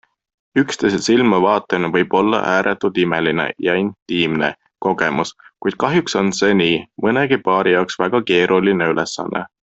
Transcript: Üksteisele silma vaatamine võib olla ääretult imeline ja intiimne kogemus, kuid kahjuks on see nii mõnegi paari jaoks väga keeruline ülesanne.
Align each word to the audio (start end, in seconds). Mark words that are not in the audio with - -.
Üksteisele 0.59 1.01
silma 1.07 1.39
vaatamine 1.43 1.89
võib 1.97 2.15
olla 2.19 2.37
ääretult 2.53 2.97
imeline 3.03 3.45
ja 3.67 3.75
intiimne 3.81 4.49
kogemus, 4.89 5.33
kuid 5.65 5.77
kahjuks 5.87 6.17
on 6.23 6.33
see 6.41 6.57
nii 6.63 6.79
mõnegi 7.07 7.39
paari 7.49 7.75
jaoks 7.79 8.01
väga 8.05 8.23
keeruline 8.33 8.89
ülesanne. 8.95 9.45